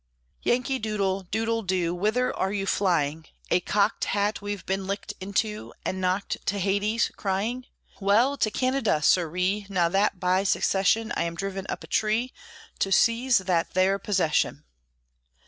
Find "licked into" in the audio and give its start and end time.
4.87-5.75